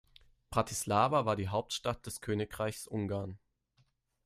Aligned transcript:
Bratislava 0.49 1.25
war 1.27 1.35
die 1.35 1.49
Hauptstadt 1.49 2.07
des 2.07 2.21
Königreichs 2.21 2.87
Ungarn. 2.87 3.37